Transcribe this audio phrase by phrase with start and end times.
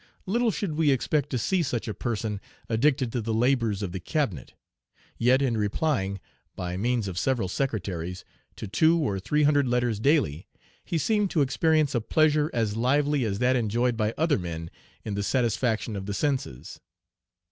[0.25, 3.99] Little should we expect to see such a person addicted to the labors of the
[3.99, 4.55] cabinet.
[5.19, 6.19] Yet, in replying,
[6.55, 8.25] by means of several secretaries,
[8.55, 10.47] to two or three hundred letters daily,
[10.83, 14.71] he seemed to experience a pleasure as lively as that enjoyed by other men
[15.05, 16.79] in the satisfaction of the senses.